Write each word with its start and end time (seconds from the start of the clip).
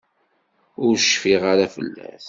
Ur 0.85 0.93
cfiɣ 0.99 1.43
ara 1.51 1.67
fell-as. 1.75 2.19